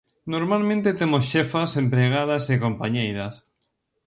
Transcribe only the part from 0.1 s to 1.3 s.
Normalmente temos